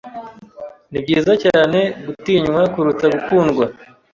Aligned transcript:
Ni 0.91 0.99
byiza 1.03 1.33
cyane 1.43 1.79
gutinywa 2.05 2.61
kuruta 2.73 3.05
gukundwa. 3.15 3.65